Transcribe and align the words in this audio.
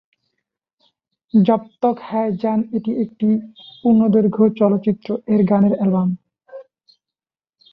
Job 1.33 1.61
Tak 1.81 1.97
Hai 2.07 2.31
Jaan 2.41 2.59
এটি 2.77 2.91
একটি 3.03 3.27
পূর্ণদৈর্ঘ্য 3.79 4.43
চলচ্চিত্র-এর 4.59 5.41
গানের 5.49 5.73
অ্যালবাম। 5.77 6.09